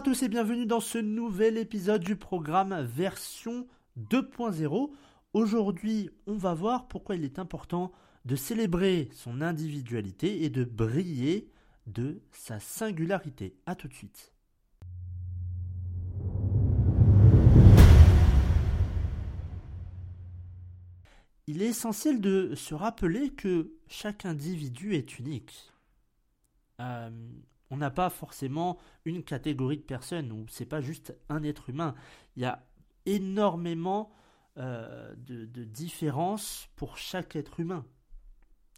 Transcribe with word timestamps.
à 0.00 0.02
tous 0.02 0.22
et 0.22 0.28
bienvenue 0.30 0.64
dans 0.64 0.80
ce 0.80 0.96
nouvel 0.96 1.58
épisode 1.58 2.02
du 2.02 2.16
programme 2.16 2.80
version 2.84 3.66
2.0. 3.98 4.90
Aujourd'hui, 5.34 6.08
on 6.26 6.38
va 6.38 6.54
voir 6.54 6.88
pourquoi 6.88 7.16
il 7.16 7.24
est 7.24 7.38
important 7.38 7.92
de 8.24 8.34
célébrer 8.34 9.10
son 9.12 9.42
individualité 9.42 10.42
et 10.42 10.48
de 10.48 10.64
briller 10.64 11.50
de 11.86 12.22
sa 12.32 12.60
singularité. 12.60 13.54
A 13.66 13.74
tout 13.74 13.88
de 13.88 13.92
suite. 13.92 14.32
Il 21.46 21.60
est 21.60 21.68
essentiel 21.68 22.22
de 22.22 22.54
se 22.54 22.72
rappeler 22.72 23.28
que 23.28 23.74
chaque 23.86 24.24
individu 24.24 24.94
est 24.94 25.18
unique. 25.18 25.70
Euh, 26.80 27.10
on 27.70 27.76
n'a 27.76 27.90
pas 27.90 28.10
forcément 28.10 28.78
une 29.04 29.22
catégorie 29.22 29.78
de 29.78 29.82
personnes 29.82 30.32
ou 30.32 30.46
c'est 30.48 30.66
pas 30.66 30.80
juste 30.80 31.16
un 31.28 31.42
être 31.42 31.70
humain. 31.70 31.94
Il 32.36 32.42
y 32.42 32.46
a 32.46 32.64
énormément 33.06 34.12
euh, 34.58 35.14
de, 35.16 35.46
de 35.46 35.64
différences 35.64 36.68
pour 36.76 36.98
chaque 36.98 37.36
être 37.36 37.60
humain. 37.60 37.84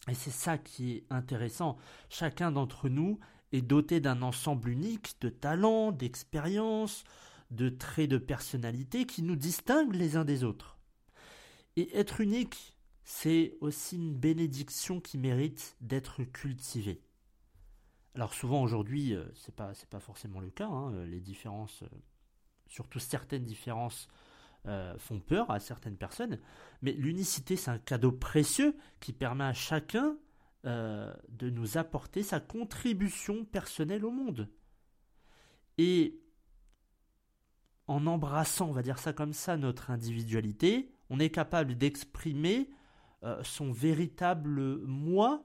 Et 0.09 0.15
c'est 0.15 0.31
ça 0.31 0.59
qui 0.59 0.93
est 0.93 1.05
intéressant. 1.11 1.77
Chacun 2.09 2.53
d'entre 2.53 2.89
nous 2.89 3.19
est 3.53 3.63
doté 3.63 4.01
d'un 4.01 4.23
ensemble 4.23 4.71
unique 4.71 5.17
de 5.21 5.29
talents, 5.29 5.93
d'expériences, 5.93 7.05
de 7.51 7.69
traits 7.69 8.11
de 8.11 8.19
personnalité 8.19 9.07
qui 9.07 9.23
nous 9.23 9.37
distinguent 9.37 9.95
les 9.95 10.17
uns 10.17 10.25
des 10.25 10.43
autres. 10.43 10.79
Et 11.77 11.97
être 11.97 12.21
unique, 12.21 12.77
c'est 13.05 13.57
aussi 13.61 13.97
une 13.97 14.15
bénédiction 14.15 15.01
qui 15.01 15.19
mérite 15.19 15.77
d'être 15.81 16.25
cultivée. 16.25 17.01
Alors 18.15 18.35
souvent 18.35 18.63
aujourd'hui, 18.63 19.15
euh, 19.15 19.25
c'est 19.35 19.55
pas 19.55 19.73
c'est 19.75 19.89
pas 19.89 20.01
forcément 20.01 20.41
le 20.41 20.51
cas. 20.51 20.69
Hein, 20.69 21.05
les 21.07 21.21
différences, 21.21 21.83
euh, 21.83 21.89
surtout 22.67 22.99
certaines 22.99 23.45
différences, 23.45 24.09
euh, 24.67 24.97
font 24.99 25.19
peur 25.19 25.51
à 25.51 25.61
certaines 25.61 25.97
personnes. 25.97 26.39
Mais 26.83 26.93
l'unicité, 26.93 27.57
c'est 27.57 27.71
un 27.71 27.79
cadeau 27.79 28.13
précieux 28.13 28.77
qui 29.01 29.13
permet 29.13 29.45
à 29.45 29.55
chacun 29.55 30.17
de 30.65 31.51
nous 31.51 31.77
apporter 31.77 32.23
sa 32.23 32.39
contribution 32.39 33.45
personnelle 33.45 34.05
au 34.05 34.13
monde. 34.13 34.49
Et 35.77 36.21
en 37.89 38.07
embrassant, 38.07 38.69
on 38.69 38.73
va 38.73 38.83
dire 38.83 39.01
ça 39.01 39.13
comme 39.13 39.33
ça, 39.33 39.57
notre 39.57 39.91
individualité, 39.91 40.95
on 41.11 41.19
est 41.19 41.31
capable 41.31 41.75
d'exprimer 41.75 42.71
son 43.43 43.73
véritable 43.73 44.87
moi 44.87 45.43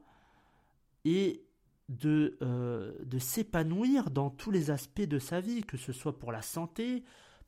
et 1.03 1.46
de, 1.89 2.37
euh, 2.41 2.93
de 3.05 3.17
s'épanouir 3.17 4.09
dans 4.11 4.29
tous 4.29 4.51
les 4.51 4.71
aspects 4.71 5.01
de 5.01 5.19
sa 5.19 5.39
vie, 5.39 5.63
que 5.63 5.77
ce 5.77 5.93
soit 5.93 6.17
pour 6.17 6.31
la 6.31 6.41
santé, 6.41 7.03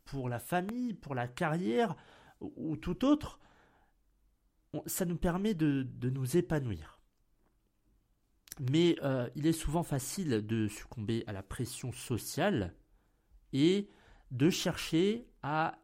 pour 0.06 0.30
la 0.30 0.40
famille, 0.40 0.94
pour 0.94 1.14
la 1.16 1.28
carrière 1.28 1.96
ou, 2.40 2.78
tout 2.78 3.04
autre. 3.06 3.40
ça 4.86 5.06
nous 5.06 5.18
permet 5.18 5.54
de, 5.54 5.84
de 5.84 6.10
nous 6.10 6.38
épanouir. 6.38 7.00
Mais 8.72 8.98
euh, 9.04 9.30
il 9.36 9.46
est 9.46 9.54
souvent 9.54 9.84
facile 9.84 10.46
de 10.46 10.68
succomber 10.68 11.24
à 11.28 11.34
la 11.34 11.44
pression 11.44 11.92
sociale 11.92 12.74
et 13.52 13.90
de 14.32 14.50
chercher 14.50 15.28
à, 15.44 15.80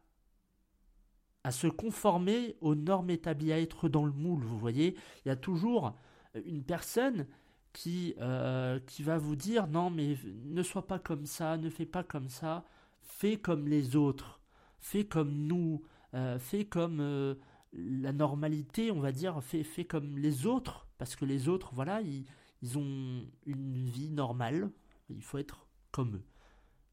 à 1.44 1.50
se 1.52 1.66
conformer 1.66 2.56
aux 2.60 2.74
normes 2.74 3.10
établies, 3.10 3.52
à 3.52 3.60
être 3.60 3.88
dans 3.88 4.04
le 4.04 4.12
moule. 4.12 4.44
Vous 4.44 4.58
voyez, 4.58 4.96
il 5.24 5.28
y 5.28 5.30
a 5.30 5.36
toujours 5.36 5.96
une 6.44 6.64
personne 6.64 7.26
qui, 7.76 8.14
euh, 8.22 8.80
qui 8.86 9.02
va 9.02 9.18
vous 9.18 9.36
dire 9.36 9.66
non 9.66 9.90
mais 9.90 10.16
ne 10.46 10.62
sois 10.62 10.86
pas 10.86 10.98
comme 10.98 11.26
ça, 11.26 11.58
ne 11.58 11.68
fais 11.68 11.84
pas 11.84 12.02
comme 12.02 12.30
ça, 12.30 12.64
fais 13.02 13.36
comme 13.36 13.68
les 13.68 13.96
autres, 13.96 14.40
fais 14.80 15.04
comme 15.04 15.46
nous, 15.46 15.82
euh, 16.14 16.38
fais 16.38 16.64
comme 16.64 17.00
euh, 17.00 17.34
la 17.74 18.14
normalité, 18.14 18.90
on 18.90 19.00
va 19.00 19.12
dire, 19.12 19.42
fais, 19.42 19.62
fais 19.62 19.84
comme 19.84 20.16
les 20.16 20.46
autres, 20.46 20.88
parce 20.96 21.16
que 21.16 21.26
les 21.26 21.50
autres, 21.50 21.74
voilà, 21.74 22.00
ils, 22.00 22.24
ils 22.62 22.78
ont 22.78 23.26
une 23.44 23.86
vie 23.90 24.08
normale, 24.08 24.70
il 25.10 25.22
faut 25.22 25.36
être 25.36 25.66
comme 25.90 26.16
eux. 26.16 26.24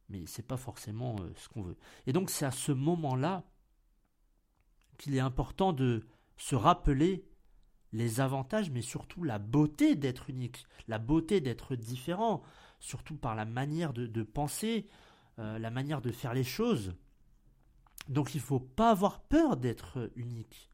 Mais 0.10 0.26
c'est 0.26 0.46
pas 0.46 0.58
forcément 0.58 1.16
ce 1.38 1.48
qu'on 1.48 1.62
veut. 1.62 1.78
Et 2.08 2.12
donc 2.12 2.30
c'est 2.30 2.46
à 2.46 2.52
ce 2.52 2.74
moment-là 2.74 3.46
qu'il 4.98 5.16
est 5.16 5.22
important 5.22 5.72
de 5.72 6.04
se 6.36 6.56
rappeler 6.56 7.24
les 7.94 8.20
avantages, 8.20 8.72
mais 8.72 8.82
surtout 8.82 9.24
la 9.24 9.40
beauté 9.40 9.96
d'être 9.96 10.30
unique, 10.30 10.66
la 10.88 10.98
beauté 10.98 11.40
d'être 11.40 11.76
différent, 11.76 12.42
surtout 12.80 13.16
par 13.16 13.36
la 13.36 13.46
manière 13.46 13.94
de, 13.94 14.24
penser, 14.24 14.88
euh, 15.40 15.58
la 15.60 15.70
manière 15.70 16.02
de 16.02 16.12
faire 16.12 16.34
les 16.34 16.44
choses. 16.44 16.94
Donc 18.10 18.34
il 18.34 18.40
ne 18.40 18.44
faut 18.44 18.60
pas 18.60 18.92
avoir 18.92 19.22
peur 19.22 19.56
d'être 19.56 20.12
unique. 20.16 20.70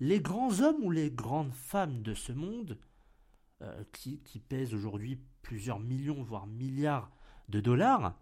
Les 0.00 0.20
grands 0.20 0.60
hommes 0.60 0.82
ou 0.82 0.90
les 0.90 1.10
grandes 1.10 1.52
femmes 1.52 2.02
de 2.02 2.14
ce 2.14 2.32
monde, 2.32 2.78
euh, 3.60 3.84
qui, 3.92 4.18
pèsent 4.38 4.74
aujourd'hui 4.74 5.20
plusieurs 5.42 5.80
millions, 5.80 6.22
voire 6.22 6.46
milliards 6.46 7.10
de 7.48 7.60
dollars, 7.60 8.18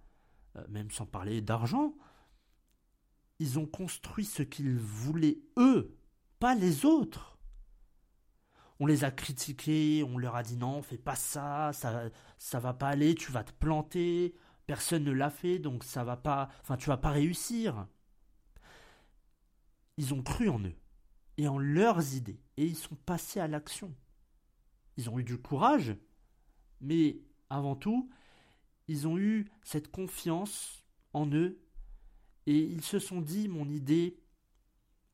euh, 0.57 0.65
même 0.69 0.91
sans 0.91 1.07
parler 1.07 1.41
d'argent, 1.41 1.95
ils 3.39 3.59
ont 3.59 3.67
construit 3.67 4.25
ce 4.25 4.43
qu'ils 4.43 4.79
voulaient 4.79 5.39
eux, 5.59 5.95
pas 6.39 6.55
les 6.55 6.87
autres 6.87 7.36
on 8.81 8.87
les 8.87 9.05
a 9.05 9.11
critiqués, 9.11 10.05
on 10.05 10.19
leur 10.19 10.37
a 10.37 10.43
dit 10.43 10.57
non, 10.57 10.83
fais 10.83 10.99
pas 10.99 11.17
ça, 11.17 11.73
ça 11.73 12.11
ça 12.39 12.61
va 12.61 12.75
pas 12.75 12.89
aller, 12.89 13.15
tu 13.15 13.33
vas 13.33 13.45
te 13.45 13.53
planter, 13.53 14.35
personne 14.67 15.05
ne 15.05 15.13
l'a 15.13 15.31
fait 15.31 15.59
donc 15.59 15.85
ça 15.85 16.05
va 16.05 16.17
pas, 16.17 16.49
enfin 16.63 16.77
tu 16.77 16.89
vas 16.89 16.97
pas 16.97 17.11
réussir. 17.11 17.87
Ils 19.97 20.13
ont 20.13 20.23
cru 20.23 20.49
en 20.49 20.61
eux 20.61 20.77
et 21.39 21.49
en 21.49 21.59
leurs 21.59 22.15
idées 22.15 22.41
et 22.57 22.67
ils 22.67 22.77
sont 22.77 22.97
passés 22.97 23.41
à 23.41 23.49
l'action. 23.49 23.95
Ils 24.97 25.11
ont 25.11 25.19
eu 25.19 25.25
du 25.25 25.39
courage, 25.39 25.97
mais 26.81 27.19
avant 27.51 27.77
tout, 27.77 28.11
ils 28.89 29.09
ont 29.09 29.19
eu 29.19 29.51
cette 29.63 29.91
confiance 29.91 30.85
en 31.13 31.27
eux 31.33 31.61
et 32.47 32.59
ils 32.59 32.83
se 32.83 32.99
sont 32.99 33.21
dit 33.21 33.49
mon 33.49 33.69
idée, 33.69 34.21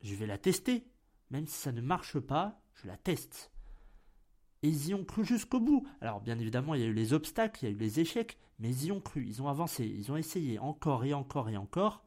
je 0.03 0.15
vais 0.15 0.27
la 0.27 0.39
tester, 0.39 0.87
même 1.31 1.47
si 1.47 1.55
ça 1.55 1.73
ne 1.73 1.81
marche 1.81 2.19
pas, 2.19 2.61
je 2.75 2.87
la 2.87 2.97
teste. 2.97 3.52
Et 4.63 4.69
ils 4.69 4.89
y 4.89 4.95
ont 4.95 5.05
cru 5.05 5.25
jusqu'au 5.25 5.61
bout. 5.61 5.87
Alors 6.01 6.21
bien 6.21 6.39
évidemment, 6.39 6.75
il 6.75 6.81
y 6.81 6.85
a 6.85 6.89
eu 6.89 6.93
les 6.93 7.13
obstacles, 7.13 7.65
il 7.65 7.69
y 7.69 7.73
a 7.73 7.75
eu 7.75 7.79
les 7.79 8.01
échecs, 8.01 8.39
mais 8.59 8.71
ils 8.71 8.87
y 8.87 8.93
ont 8.93 9.01
cru, 9.01 9.27
ils 9.27 9.43
ont 9.43 9.49
avancé, 9.49 9.85
ils 9.85 10.13
ont 10.13 10.17
essayé 10.17 10.59
encore 10.59 11.05
et 11.05 11.15
encore 11.15 11.49
et 11.49 11.57
encore, 11.57 12.05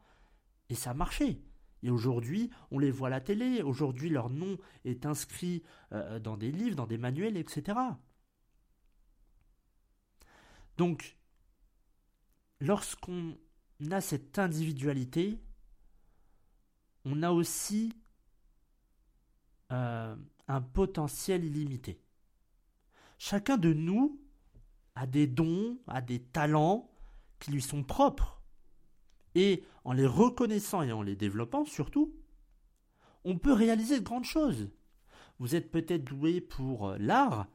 et 0.70 0.76
ça 0.76 0.92
a 0.92 0.94
marché. 0.94 1.42
Et 1.84 1.90
aujourd'hui, 1.90 2.50
on 2.72 2.80
les 2.80 2.92
voit 2.92 3.10
à 3.10 3.12
la 3.12 3.22
télé, 3.22 3.62
aujourd'hui 3.62 4.10
leur 4.10 4.30
nom 4.30 4.58
est 4.86 5.06
inscrit 5.06 5.64
euh, 5.92 6.20
dans 6.20 6.38
des 6.38 6.52
livres, 6.52 6.76
dans 6.76 6.88
des 6.88 6.98
manuels, 6.98 7.38
etc. 7.38 7.78
Donc, 10.78 11.18
lorsqu'on 12.60 13.38
a 13.92 14.02
cette 14.02 14.40
individualité, 14.40 15.40
on 17.06 17.22
a 17.22 17.32
aussi 17.32 17.94
euh, 19.72 20.16
un 20.48 20.62
potentiel 20.62 21.44
illimité. 21.44 22.02
Chacun 23.28 23.58
de 23.58 23.74
nous 23.74 24.22
a 24.94 25.08
des 25.08 25.26
dons, 25.26 25.80
a 25.88 26.00
des 26.00 26.20
talents 26.20 26.92
qui 27.40 27.50
lui 27.50 27.62
sont 27.64 27.82
propres. 27.82 28.40
Et 29.34 29.64
en 29.84 29.94
les 29.94 30.06
reconnaissant 30.06 30.84
et 30.84 30.92
en 30.92 31.02
les 31.02 31.16
développant 31.16 31.66
surtout, 31.66 32.14
on 33.24 33.40
peut 33.40 33.52
réaliser 33.52 33.98
de 33.98 34.04
grandes 34.04 34.26
choses. 34.26 34.70
Vous 35.40 35.56
êtes 35.56 35.72
peut-être 35.72 36.04
doué 36.04 36.40
pour 36.40 36.90
euh, 36.90 36.98
l'art, 37.00 37.48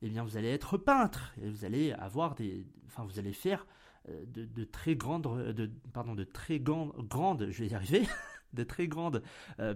eh 0.00 0.10
bien 0.10 0.22
vous 0.22 0.36
allez 0.36 0.46
être 0.46 0.78
peintre 0.78 1.34
et 1.42 1.50
vous 1.50 1.64
allez 1.64 1.90
avoir 1.90 2.36
des, 2.36 2.64
enfin 2.86 3.02
vous 3.02 3.18
allez 3.18 3.32
faire 3.32 3.66
euh, 4.08 4.24
de, 4.28 4.62
très 4.62 4.94
grandes, 4.94 5.26
euh, 5.26 5.52
de, 5.52 6.24
très 6.24 6.60
grandes, 6.60 7.48
je 7.50 7.64
vais 7.64 7.70
y 7.70 7.74
arriver, 7.74 8.06
de 8.52 8.62
très 8.62 8.86
grandes 8.86 9.24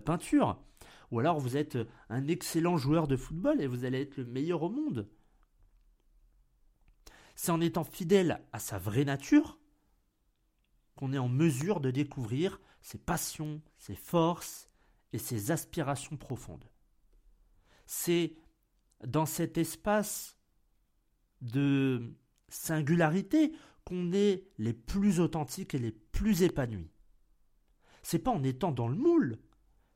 peintures. 0.05 0.63
Ou 1.11 1.19
alors 1.19 1.41
vous 1.41 1.57
êtes 1.57 1.77
un 2.09 2.29
excellent 2.29 2.77
joueur 2.77 3.09
de 3.09 3.17
football 3.17 3.61
et 3.61 3.67
vous 3.67 3.85
allez 3.85 4.03
être 4.03 4.17
le 4.17 4.27
meilleur 4.27 4.63
au 4.63 4.71
monde. 4.71 5.09
C'est 7.43 7.53
en 7.53 7.63
étant 7.63 7.85
fidèle 7.85 8.45
à 8.53 8.59
sa 8.59 8.77
vraie 8.77 9.07
nature 9.07 9.59
qu'on 10.95 11.15
est 11.15 11.19
en 11.19 11.31
mesure 11.31 11.81
de 11.81 11.91
découvrir 11.91 12.61
ses 12.83 12.99
passions, 12.99 13.63
ses 13.79 13.95
forces 13.95 14.69
et 15.15 15.19
ses 15.19 15.51
aspirations 15.51 16.19
profondes. 16.19 16.69
C'est 17.87 18.37
dans 19.07 19.25
cet 19.25 19.57
espace 19.57 20.37
de 21.41 22.15
singularité 22.51 23.57
qu'on 23.87 24.13
est 24.13 24.45
les 24.59 24.75
plus 24.75 25.19
authentiques 25.19 25.75
et 25.75 25.79
les 25.79 25.93
plus 25.93 26.43
épanouis. 26.43 26.93
C'est 28.03 28.19
pas 28.19 28.33
en 28.33 28.45
étant 28.45 28.71
dans 28.71 28.89
le 28.89 28.97
moule, 28.97 29.39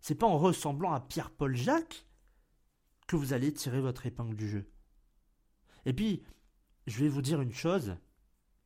c'est 0.01 0.15
pas 0.15 0.27
en 0.27 0.39
ressemblant 0.39 0.95
à 0.95 1.01
Pierre-Paul 1.01 1.55
Jacques 1.55 2.07
que 3.07 3.17
vous 3.17 3.35
allez 3.35 3.53
tirer 3.53 3.83
votre 3.83 4.07
épingle 4.07 4.35
du 4.35 4.49
jeu. 4.49 4.71
Et 5.85 5.93
puis, 5.93 6.23
je 6.87 7.01
vais 7.01 7.09
vous 7.09 7.23
dire 7.23 7.41
une 7.41 7.53
chose 7.53 7.97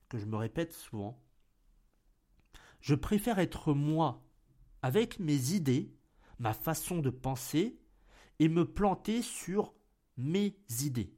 que 0.09 0.19
je 0.19 0.27
me 0.27 0.37
répète 0.37 0.73
souvent. 0.73 1.23
Je 2.81 2.95
préfère 2.95 3.39
être 3.39 3.75
moi, 3.75 4.25
avec 4.83 5.19
mes 5.19 5.53
idées, 5.53 5.93
ma 6.39 6.53
façon 6.53 6.99
de 6.99 7.11
penser, 7.11 7.79
et 8.39 8.49
me 8.49 8.65
planter 8.65 9.23
sur 9.23 9.75
mes 10.17 10.57
idées, 10.81 11.13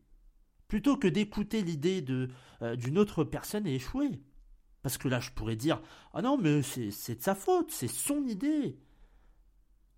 plutôt 0.69 0.97
que 0.97 1.09
d'écouter 1.09 1.63
l'idée 1.63 2.05
euh, 2.63 2.77
d'une 2.77 2.99
autre 2.99 3.25
personne 3.25 3.67
et 3.67 3.75
échouer. 3.75 4.23
Parce 4.83 4.97
que 4.97 5.09
là, 5.09 5.21
je 5.21 5.31
pourrais 5.31 5.57
dire 5.57 5.83
Ah 6.15 6.23
non, 6.23 6.39
mais 6.39 6.63
c'est 6.63 7.17
de 7.17 7.23
sa 7.23 7.35
faute, 7.35 7.71
c'est 7.71 7.89
son 7.89 8.25
idée. 8.27 8.79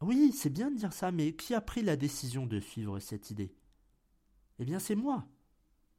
Oui, 0.00 0.32
c'est 0.32 0.50
bien 0.50 0.70
de 0.70 0.76
dire 0.76 0.92
ça, 0.92 1.12
mais 1.12 1.34
qui 1.34 1.54
a 1.54 1.60
pris 1.60 1.82
la 1.82 1.96
décision 1.96 2.46
de 2.46 2.58
suivre 2.58 2.98
cette 2.98 3.30
idée? 3.30 3.54
Eh 4.58 4.64
bien, 4.64 4.80
c'est 4.80 4.96
moi. 4.96 5.28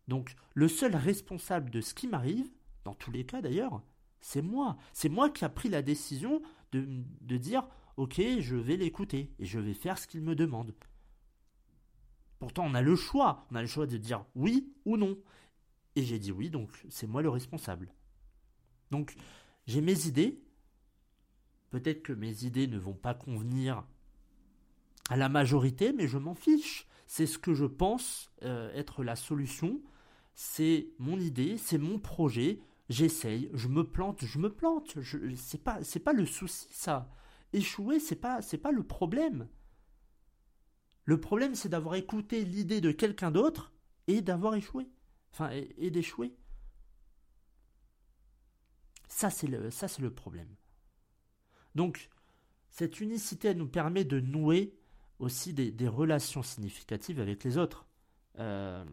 Donc, 0.07 0.35
le 0.53 0.67
seul 0.67 0.95
responsable 0.95 1.69
de 1.69 1.81
ce 1.81 1.93
qui 1.93 2.07
m'arrive, 2.07 2.49
dans 2.83 2.93
tous 2.93 3.11
les 3.11 3.25
cas 3.25 3.41
d'ailleurs, 3.41 3.81
c'est 4.19 4.41
moi. 4.41 4.77
C'est 4.93 5.09
moi 5.09 5.29
qui 5.29 5.45
a 5.45 5.49
pris 5.49 5.69
la 5.69 5.81
décision 5.81 6.41
de, 6.71 7.37
dire 7.37 7.67
Ok, 7.97 8.21
je 8.39 8.55
vais 8.55 8.77
l'écouter 8.77 9.31
et 9.37 9.45
je 9.45 9.59
vais 9.59 9.73
faire 9.73 9.97
ce 9.97 10.07
qu'il 10.07 10.21
me 10.21 10.35
demande. 10.35 10.73
Pourtant, 12.39 12.65
on 12.65 12.73
a 12.73 12.81
le 12.81 12.95
choix. 12.95 13.45
On 13.51 13.55
a 13.55 13.61
le 13.61 13.67
choix 13.67 13.85
de 13.85 13.97
dire 13.97 14.25
oui 14.35 14.73
ou 14.85 14.97
non. 14.97 15.17
Et 15.95 16.03
j'ai 16.03 16.19
dit 16.19 16.31
oui, 16.31 16.49
donc 16.49 16.69
c'est 16.89 17.07
moi 17.07 17.21
le 17.21 17.29
responsable. 17.29 17.93
Donc, 18.91 19.15
j'ai 19.67 19.81
mes 19.81 20.07
idées. 20.07 20.41
Peut-être 21.69 22.03
que 22.03 22.13
mes 22.13 22.45
idées 22.45 22.67
ne 22.67 22.77
vont 22.77 22.93
pas 22.93 23.13
convenir 23.13 23.83
à 25.09 25.17
la 25.17 25.29
majorité, 25.29 25.91
mais 25.93 26.07
je 26.07 26.17
m'en 26.17 26.35
fiche. 26.35 26.87
C'est 27.07 27.25
ce 27.25 27.37
que 27.37 27.53
je 27.53 27.65
pense 27.65 28.31
euh, 28.43 28.73
être 28.73 29.03
la 29.03 29.15
solution. 29.15 29.81
C'est 30.35 30.89
mon 30.97 31.19
idée, 31.19 31.57
c'est 31.57 31.77
mon 31.77 31.99
projet. 31.99 32.59
J'essaye, 32.89 33.49
je 33.53 33.67
me 33.67 33.83
plante, 33.83 34.25
je 34.25 34.39
me 34.39 34.53
plante. 34.53 34.99
Je, 34.99 35.17
c'est 35.35 35.63
pas, 35.63 35.83
c'est 35.83 35.99
pas 35.99 36.13
le 36.13 36.25
souci 36.25 36.67
ça. 36.71 37.09
Échouer, 37.53 37.99
c'est 37.99 38.15
pas, 38.15 38.39
pas 38.61 38.71
le 38.71 38.83
problème. 38.83 39.47
Le 41.05 41.19
problème, 41.19 41.55
c'est 41.55 41.69
d'avoir 41.69 41.95
écouté 41.95 42.45
l'idée 42.45 42.81
de 42.81 42.91
quelqu'un 42.91 43.29
d'autre 43.29 43.73
et 44.07 44.21
d'avoir 44.21 44.55
échoué. 44.55 44.89
Enfin, 45.31 45.49
et, 45.51 45.89
d'échouer. 45.89 46.35
Ça, 49.07 49.29
c'est 49.29 49.47
le, 49.47 50.09
problème. 50.09 50.55
Donc, 51.75 52.09
cette 52.69 52.99
unicité, 52.99 53.53
nous 53.53 53.67
permet 53.67 54.05
de 54.05 54.19
nouer 54.19 54.75
aussi 55.19 55.53
des, 55.53 55.87
relations 55.87 56.41
significatives 56.41 57.19
avec 57.19 57.43
les 57.43 57.57
autres. 57.57 57.85
Euh, 58.39 58.83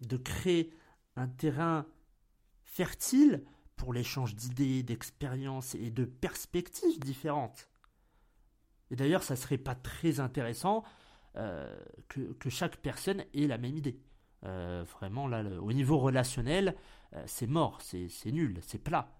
de 0.00 0.16
créer 0.16 0.74
un 1.16 1.28
terrain 1.28 1.86
fertile 2.64 3.44
pour 3.76 3.92
l'échange 3.92 4.34
d'idées, 4.34 4.82
d'expériences 4.82 5.74
et 5.74 5.90
de 5.90 6.04
perspectives 6.04 7.00
différentes. 7.00 7.68
Et 8.90 8.96
d'ailleurs, 8.96 9.22
ça 9.22 9.36
serait 9.36 9.58
pas 9.58 9.74
très 9.74 10.20
intéressant 10.20 10.84
euh, 11.36 11.74
que, 12.08 12.50
chaque 12.50 12.76
personne 12.76 13.24
ait 13.34 13.46
la 13.46 13.58
même 13.58 13.76
idée. 13.76 13.98
Euh, 14.44 14.84
vraiment, 14.98 15.26
là, 15.26 15.42
au 15.60 15.72
niveau 15.72 15.98
relationnel, 15.98 16.76
euh, 17.14 17.22
c'est 17.26 17.46
mort, 17.46 17.80
c'est 17.80 18.32
nul, 18.32 18.58
c'est 18.60 18.78
plat. 18.78 19.10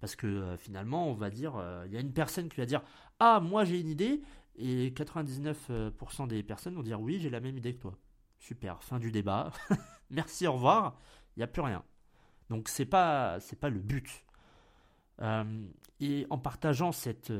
Parce 0.00 0.16
que 0.16 0.56
finalement, 0.58 1.08
on 1.08 1.14
va 1.14 1.30
dire, 1.30 1.54
il 1.86 1.92
y 1.92 1.96
a 1.96 2.00
une 2.00 2.12
personne 2.12 2.48
qui 2.48 2.56
va 2.58 2.66
dire 2.66 2.82
Ah, 3.18 3.40
moi 3.40 3.64
j'ai 3.64 3.80
une 3.80 3.88
idée, 3.88 4.22
et 4.56 4.90
99% 4.90 6.28
des 6.28 6.42
personnes 6.42 6.74
vont 6.74 6.82
dire 6.82 7.00
Oui, 7.00 7.18
j'ai 7.18 7.30
la 7.30 7.40
même 7.40 7.56
idée 7.56 7.74
que 7.74 7.80
toi. 7.80 7.96
Super, 8.38 8.82
fin 8.82 8.98
du 8.98 9.10
débat. 9.10 9.52
Merci, 10.10 10.46
au 10.46 10.54
revoir. 10.54 10.98
Il 11.36 11.40
n'y 11.40 11.44
a 11.44 11.48
plus 11.48 11.62
rien. 11.62 11.84
Donc, 12.50 12.68
c'est 12.68 12.86
pas, 12.86 13.38
pas 13.60 13.70
le 13.70 13.80
but. 13.80 14.24
et 16.00 16.26
en 16.30 16.38
partageant 16.38 16.92
cette, 16.92 17.32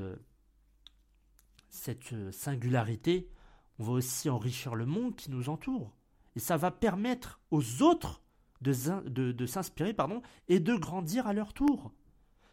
cette 1.69 2.33
singularité, 2.33 3.31
on 3.79 3.85
va 3.85 3.93
aussi 3.93 4.31
enrichir 4.31 4.75
le 4.75 4.87
monde 4.87 5.15
qui 5.15 5.31
nous 5.31 5.49
entoure. 5.49 5.93
Et 6.35 6.41
ça 6.41 6.57
va 6.57 6.71
permettre 6.71 7.41
aux 7.51 7.83
autres 7.83 8.23
de, 8.63 9.47
s'inspirer 9.47 9.93
pardon, 9.93 10.23
et 10.49 10.61
de 10.61 10.75
grandir 10.75 11.27
à 11.27 11.33
leur 11.33 11.53
tour. 11.53 11.93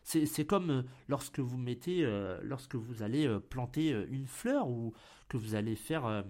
C'est 0.03 0.45
comme 0.45 0.69
euh, 0.69 0.83
lorsque 1.07 1.39
vous 1.39 1.57
mettez, 1.57 2.03
euh, 2.03 2.37
lorsque 2.43 2.75
vous 2.75 3.03
allez 3.03 3.25
euh, 3.25 3.39
planter 3.39 3.91
une 4.09 4.27
fleur 4.27 4.67
ou 4.67 4.93
que 5.29 5.37
vous 5.37 5.55
allez 5.55 5.77
faire 5.77 6.25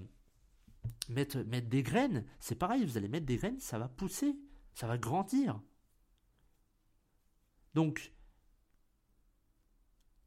mettre, 1.09 1.39
des 1.39 1.83
graines. 1.83 2.25
C'est 2.39 2.55
pareil, 2.55 2.85
vous 2.85 2.97
allez 2.97 3.07
mettre 3.07 3.25
des 3.25 3.37
graines, 3.37 3.59
ça 3.59 3.77
va 3.77 3.87
pousser, 3.87 4.35
ça 4.73 4.87
va 4.87 4.97
grandir. 4.97 5.61
Donc, 7.73 8.13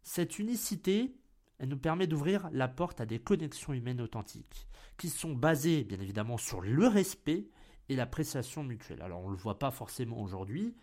cette 0.03 0.39
unicité, 0.39 1.17
elle 1.59 1.69
nous 1.69 1.79
permet 1.79 2.07
d'ouvrir 2.07 2.49
la 2.53 2.69
porte 2.69 3.01
à 3.01 3.07
des 3.07 3.19
connexions 3.19 3.73
humaines 3.73 4.01
authentiques, 4.01 4.67
qui 4.97 5.09
sont 5.09 5.35
basées 5.35 5.85
bien 5.85 6.01
évidemment 6.01 6.39
sur 6.39 6.61
le 6.61 6.87
respect 6.87 7.49
et 7.89 7.97
l'appréciation 7.97 8.63
mutuelle. 8.63 9.03
Alors 9.03 9.21
on 9.21 9.27
ne 9.27 9.33
le 9.33 9.39
voit 9.39 9.59
pas 9.59 9.71
forcément 9.71 10.21
aujourd'hui, 10.21 10.75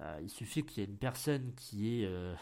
euh, 0.00 0.18
il 0.22 0.30
suffit 0.30 0.64
qu'il 0.64 0.82
y 0.82 0.86
ait 0.86 0.88
une 0.88 0.98
personne 0.98 1.52
qui 1.54 2.02
ait, 2.02 2.06
euh, 2.06 2.34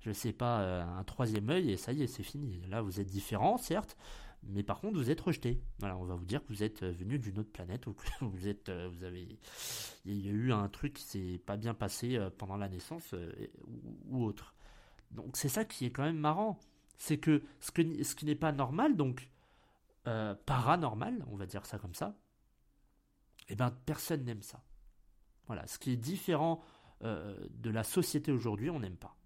je 0.00 0.08
ne 0.08 0.14
sais 0.14 0.32
pas, 0.32 0.60
euh, 0.62 0.84
un 0.84 1.04
troisième 1.04 1.48
œil 1.50 1.70
et 1.70 1.76
ça 1.76 1.92
y 1.92 2.02
est, 2.02 2.06
c'est 2.06 2.22
fini. 2.22 2.60
Là 2.68 2.82
vous 2.82 3.00
êtes 3.00 3.08
différent, 3.08 3.56
certes, 3.56 3.96
mais 4.44 4.62
par 4.62 4.80
contre 4.80 4.98
vous 4.98 5.10
êtes 5.10 5.20
rejeté. 5.20 5.62
Voilà, 5.78 5.96
on 5.96 6.04
va 6.04 6.14
vous 6.14 6.24
dire 6.24 6.42
que 6.42 6.52
vous 6.52 6.62
êtes 6.62 6.84
venu 6.84 7.18
d'une 7.18 7.38
autre 7.38 7.52
planète 7.52 7.86
ou 7.86 7.94
que 7.94 8.06
vous 8.24 8.48
êtes, 8.48 8.70
vous 8.70 9.04
avez, 9.04 9.38
il 10.04 10.26
y 10.26 10.28
a 10.28 10.32
eu 10.32 10.52
un 10.52 10.68
truc 10.68 10.94
qui 10.94 11.04
s'est 11.04 11.40
pas 11.44 11.56
bien 11.56 11.74
passé 11.74 12.18
pendant 12.38 12.56
la 12.56 12.68
naissance 12.68 13.14
ou 14.08 14.24
autre. 14.24 14.54
Donc 15.10 15.36
c'est 15.36 15.48
ça 15.48 15.64
qui 15.64 15.86
est 15.86 15.90
quand 15.90 16.04
même 16.04 16.18
marrant 16.18 16.58
c'est 17.02 17.18
que 17.18 17.42
ce, 17.58 17.72
qui 17.72 18.24
n'est 18.24 18.36
pas 18.36 18.52
normal, 18.52 18.96
donc 18.96 19.28
euh, 20.06 20.36
paranormal, 20.46 21.24
on 21.32 21.36
va 21.36 21.46
dire 21.46 21.66
ça 21.66 21.76
comme 21.76 21.96
ça, 21.96 22.16
eh 23.48 23.56
ben 23.56 23.72
personne 23.84 24.24
n'aime 24.24 24.42
ça. 24.42 24.62
Voilà, 25.48 25.66
ce 25.66 25.80
qui 25.80 25.90
est 25.90 25.96
différent 25.96 26.62
euh, 27.02 27.36
de 27.50 27.70
la 27.70 27.82
société 27.82 28.30
aujourd'hui, 28.30 28.70
on 28.70 28.78
n'aime 28.78 28.96
pas. 28.96 29.16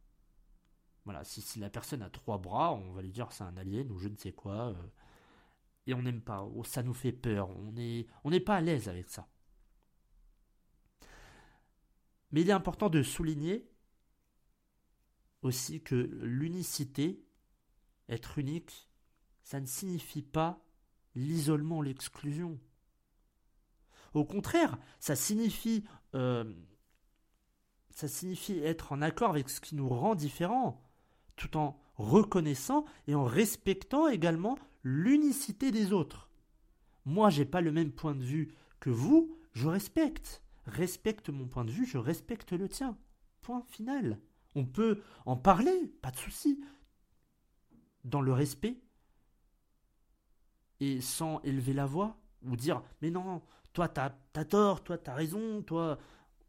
Voilà, 1.05 1.23
si, 1.25 1.59
la 1.59 1.69
personne 1.69 2.01
a 2.01 2.09
trois 2.09 2.39
bras, 2.39 2.73
on 2.73 2.93
va 2.93 3.03
lui 3.03 3.12
dire 3.12 3.31
c'est 3.31 3.45
un 3.45 3.59
alien 3.59 3.90
ou 3.90 3.99
je 3.99 4.09
ne 4.09 4.17
sais 4.17 4.33
quoi, 4.33 4.69
euh, 4.69 4.75
et 5.87 5.95
on 5.95 6.02
n'aime 6.02 6.21
pas, 6.21 6.43
oh, 6.43 6.64
ça 6.64 6.83
nous 6.83 6.95
fait 6.95 7.12
peur, 7.12 7.49
on 7.50 8.31
n'est 8.31 8.40
pas 8.40 8.57
à 8.57 8.61
l'aise 8.61 8.88
avec 8.88 9.09
ça. 9.09 9.28
Mais 12.33 12.40
il 12.40 12.49
est 12.49 12.52
important 12.52 12.90
de 12.90 13.02
souligner 13.02 13.71
aussi 15.43 15.81
que 15.81 15.95
l'unicité 15.95 17.25
être 18.09 18.38
unique, 18.38 18.88
ça 19.43 19.61
ne 19.61 19.66
signifie 19.66 20.23
pas 20.23 20.64
l'isolement, 21.14 21.83
l'exclusion. 21.83 22.59
Au 24.14 24.25
contraire, 24.25 24.78
ça 25.00 25.16
signifie, 25.16 25.85
euh, 26.14 26.52
ça 27.90 28.09
signifie 28.09 28.59
être 28.59 28.93
en 28.93 29.02
accord 29.02 29.31
avec 29.31 29.49
ce 29.49 29.61
qui 29.61 29.75
nous 29.75 29.88
rend 29.88 30.14
différents, 30.14 30.83
tout 31.37 31.57
en 31.57 31.78
reconnaissant 31.97 32.85
et 33.07 33.14
en 33.14 33.25
respectant 33.25 34.09
également 34.09 34.59
l'unicité 34.88 35.73
des 35.73 35.93
autres. 35.93 36.31
Moi, 37.07 37.28
j'ai 37.28 37.45
pas 37.45 37.61
le 37.61 37.73
même 37.73 37.90
point 37.90 38.14
de 38.14 38.23
vue 38.23 38.55
que 38.78 38.88
vous, 38.88 39.37
je 39.52 39.66
respecte. 39.66 40.43
Respecte 40.64 41.28
mon 41.28 41.49
point 41.49 41.64
de 41.64 41.73
vue, 41.73 41.87
je 41.87 41.99
respecte 41.99 42.52
le 42.52 42.69
tien. 42.69 42.97
Point 43.43 43.64
final. 43.66 44.21
On 44.55 44.64
peut 44.64 45.02
en 45.25 45.37
parler, 45.37 45.93
pas 46.02 46.12
de 46.12 46.16
souci 46.16 46.62
dans 48.05 48.21
le 48.21 48.33
respect 48.33 48.78
et 50.78 51.00
sans 51.00 51.40
élever 51.40 51.73
la 51.73 51.87
voix 51.87 52.16
ou 52.45 52.55
dire 52.55 52.81
mais 53.02 53.11
non, 53.11 53.43
toi 53.73 53.88
t'as 53.88 54.12
as 54.35 54.45
tort, 54.45 54.85
toi 54.85 54.99
t'as 54.99 55.14
raison, 55.14 55.62
toi 55.62 55.99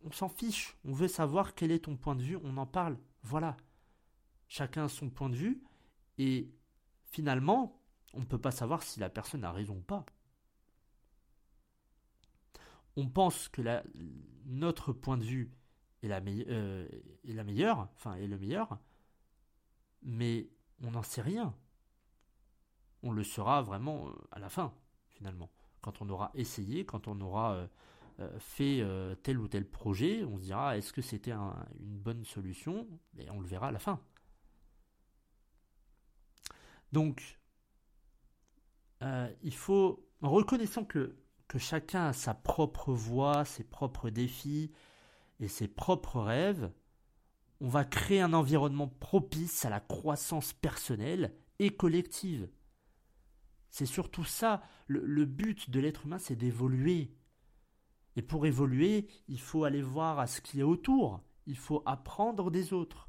on 0.04 0.12
s'en 0.12 0.30
fiche, 0.30 0.78
on 0.86 0.94
veut 0.94 1.08
savoir 1.08 1.56
quel 1.56 1.72
est 1.72 1.86
ton 1.86 1.98
point 1.98 2.16
de 2.16 2.22
vue, 2.22 2.38
on 2.44 2.58
en 2.58 2.68
parle, 2.68 3.00
voilà. 3.24 3.58
Chacun 4.48 4.88
son 4.88 5.10
point 5.10 5.30
de 5.30 5.36
vue 5.36 5.64
et 6.20 6.52
finalement 7.06 7.77
on 8.14 8.20
ne 8.20 8.26
peut 8.26 8.40
pas 8.40 8.52
savoir 8.52 8.84
si 8.84 9.00
la 9.00 9.10
personne 9.10 9.44
a 9.44 9.52
raison 9.52 9.76
ou 9.76 9.82
pas. 9.82 10.06
On 12.96 13.08
pense 13.08 13.48
que 13.50 13.62
notre 14.46 14.92
point 14.92 15.18
de 15.18 15.24
vue 15.24 15.52
est 16.02 16.08
la, 16.08 16.20
euh, 16.20 16.88
est 17.28 17.34
la 17.34 17.44
meilleure, 17.44 17.90
enfin 17.96 18.16
est 18.16 18.28
le 18.28 18.38
meilleur, 18.38 18.80
mais 20.02 20.50
on 20.82 20.92
n'en 20.92 21.04
sait 21.04 21.22
rien. 21.22 21.54
On 23.04 23.12
le 23.12 23.24
saura 23.24 23.62
vraiment 23.62 24.08
euh, 24.08 24.12
à 24.32 24.40
la 24.40 24.50
fin, 24.50 24.74
finalement. 25.10 25.52
Quand 25.82 26.02
on 26.02 26.10
aura 26.10 26.32
essayé, 26.34 26.86
quand 26.86 27.08
on 27.08 27.22
aura 27.22 27.68
euh, 28.20 28.40
fait 28.40 28.84
tel 29.22 29.38
ou 29.38 29.48
tel 29.48 29.70
projet, 29.70 30.24
on 30.24 30.38
se 30.38 30.44
dira 30.44 30.76
est-ce 30.76 30.92
que 30.92 31.04
c'était 31.04 31.32
une 31.32 32.00
bonne 32.00 32.26
solution? 32.26 32.88
Et 33.20 33.30
on 33.30 33.40
le 33.40 33.48
verra 33.48 33.68
à 33.68 33.72
la 33.72 33.80
fin. 33.80 34.02
Donc, 36.92 37.37
il 39.02 39.54
faut, 39.54 40.08
en 40.22 40.30
reconnaissant 40.30 40.84
que, 40.84 41.16
que 41.48 41.60
chacun 41.60 42.08
a 42.08 42.14
sa 42.14 42.34
propre 42.34 42.94
voix, 42.94 43.46
ses 43.46 43.64
propres 43.64 44.10
défis 44.10 44.72
et 45.40 45.48
ses 45.48 45.68
propres 45.68 46.20
rêves, 46.20 46.72
on 47.60 47.70
va 47.70 47.86
créer 47.86 48.22
un 48.22 48.34
environnement 48.34 48.88
propice 48.88 49.66
à 49.66 49.70
la 49.70 49.80
croissance 49.80 50.54
personnelle 50.54 51.36
et 51.60 51.76
collective. 51.76 52.50
C'est 53.70 53.86
surtout 53.86 54.24
ça, 54.24 54.62
le, 54.88 55.26
but 55.26 55.70
de 55.70 55.80
l'être 55.80 56.06
humain, 56.06 56.20
c'est 56.20 56.36
d'évoluer. 56.36 57.14
Et 58.16 58.22
pour 58.22 58.46
évoluer, 58.46 59.08
il 59.28 59.40
faut 59.40 59.64
aller 59.64 59.82
voir 59.82 60.20
à 60.20 60.28
ce 60.28 60.42
qui 60.42 60.60
est 60.60 60.64
autour, 60.64 61.22
il 61.46 61.58
faut 61.58 61.84
apprendre 61.86 62.52
des 62.52 62.74
autres. 62.74 63.07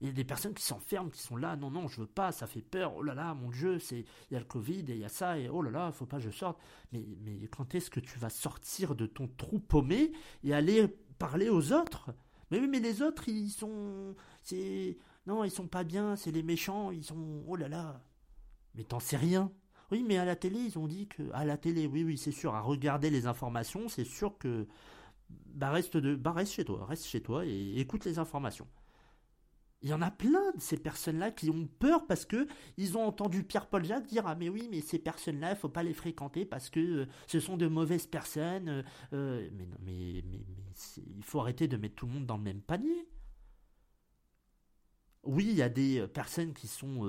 Il 0.00 0.06
y 0.06 0.10
a 0.10 0.12
des 0.12 0.24
personnes 0.24 0.54
qui 0.54 0.62
s'enferment, 0.62 1.10
qui 1.10 1.20
sont 1.20 1.36
là, 1.36 1.56
non, 1.56 1.70
non, 1.70 1.86
je 1.86 2.00
veux 2.00 2.06
pas, 2.06 2.32
ça 2.32 2.46
fait 2.46 2.62
peur, 2.62 2.94
oh 2.96 3.02
là 3.02 3.14
là, 3.14 3.34
mon 3.34 3.50
Dieu, 3.50 3.78
c'est, 3.78 4.00
il 4.30 4.32
y 4.32 4.36
a 4.36 4.38
le 4.38 4.46
Covid 4.46 4.80
et 4.88 4.94
il 4.94 4.98
y 4.98 5.04
a 5.04 5.10
ça, 5.10 5.38
et 5.38 5.48
oh 5.48 5.60
là 5.60 5.70
là, 5.70 5.92
faut 5.92 6.06
pas 6.06 6.16
que 6.16 6.24
je 6.24 6.30
sorte. 6.30 6.58
Mais, 6.92 7.04
mais 7.22 7.48
quand 7.48 7.74
est-ce 7.74 7.90
que 7.90 8.00
tu 8.00 8.18
vas 8.18 8.30
sortir 8.30 8.94
de 8.94 9.06
ton 9.06 9.28
trou 9.28 9.58
paumé 9.58 10.12
et 10.42 10.54
aller 10.54 10.88
parler 11.18 11.50
aux 11.50 11.72
autres? 11.72 12.10
Mais 12.50 12.58
oui, 12.58 12.68
mais 12.68 12.80
les 12.80 13.02
autres, 13.02 13.28
ils 13.28 13.50
sont. 13.50 14.14
C'est. 14.42 14.98
Non, 15.26 15.44
ils 15.44 15.50
sont 15.50 15.68
pas 15.68 15.84
bien, 15.84 16.16
c'est 16.16 16.32
les 16.32 16.42
méchants, 16.42 16.90
ils 16.90 17.04
sont. 17.04 17.44
Oh 17.46 17.56
là 17.56 17.68
là. 17.68 18.02
Mais 18.74 18.84
t'en 18.84 19.00
sais 19.00 19.16
rien. 19.16 19.52
Oui, 19.92 20.04
mais 20.06 20.16
à 20.18 20.24
la 20.24 20.36
télé, 20.36 20.58
ils 20.58 20.78
ont 20.78 20.86
dit 20.88 21.08
que. 21.08 21.22
À 21.32 21.44
la 21.44 21.56
télé, 21.56 21.86
oui, 21.86 22.04
oui, 22.04 22.18
c'est 22.18 22.32
sûr, 22.32 22.54
à 22.54 22.60
regarder 22.60 23.10
les 23.10 23.26
informations, 23.26 23.88
c'est 23.88 24.04
sûr 24.04 24.38
que. 24.38 24.66
Bah 25.54 25.70
reste, 25.70 25.96
de... 25.96 26.16
bah 26.16 26.32
reste 26.32 26.52
chez 26.54 26.64
toi, 26.64 26.84
reste 26.86 27.04
chez 27.06 27.22
toi 27.22 27.46
et 27.46 27.78
écoute 27.78 28.04
les 28.04 28.18
informations. 28.18 28.66
Il 29.82 29.88
y 29.88 29.94
en 29.94 30.02
a 30.02 30.10
plein 30.10 30.52
de 30.52 30.60
ces 30.60 30.76
personnes-là 30.76 31.30
qui 31.30 31.48
ont 31.48 31.66
peur 31.78 32.06
parce 32.06 32.26
que 32.26 32.46
ils 32.76 32.98
ont 32.98 33.04
entendu 33.04 33.42
Pierre-Paul 33.44 33.82
Jacques 33.84 34.06
dire 34.06 34.26
ah 34.26 34.34
mais 34.34 34.50
oui 34.50 34.68
mais 34.70 34.82
ces 34.82 34.98
personnes-là 34.98 35.56
faut 35.56 35.70
pas 35.70 35.82
les 35.82 35.94
fréquenter 35.94 36.44
parce 36.44 36.68
que 36.68 36.80
euh, 36.80 37.06
ce 37.26 37.40
sont 37.40 37.56
de 37.56 37.66
mauvaises 37.66 38.06
personnes. 38.06 38.68
Euh, 38.68 38.82
euh, 39.14 39.48
mais 39.54 39.64
non 39.64 39.76
mais, 39.80 40.22
mais, 40.26 40.44
il 41.16 41.24
faut 41.24 41.40
arrêter 41.40 41.66
de 41.66 41.78
mettre 41.78 41.94
tout 41.94 42.06
le 42.06 42.12
monde 42.12 42.26
dans 42.26 42.36
le 42.36 42.42
même 42.42 42.60
panier. 42.60 43.08
Oui 45.22 45.46
il 45.48 45.56
y 45.56 45.62
a 45.62 45.70
des 45.70 46.06
personnes 46.08 46.52
qui 46.52 46.68
sont 46.68 47.04